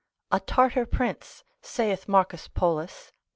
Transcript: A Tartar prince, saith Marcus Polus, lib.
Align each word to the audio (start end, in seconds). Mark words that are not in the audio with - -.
A 0.31 0.39
Tartar 0.39 0.87
prince, 0.87 1.43
saith 1.61 2.07
Marcus 2.07 2.47
Polus, 2.47 3.11
lib. 3.13 3.13